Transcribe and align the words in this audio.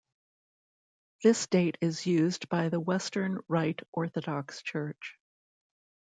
This 1.21 1.45
date 1.45 1.77
is 1.79 2.07
used 2.07 2.49
by 2.49 2.69
the 2.69 2.79
Western 2.79 3.37
Rite 3.47 3.83
Orthodox 3.91 4.63
Church. 4.63 5.19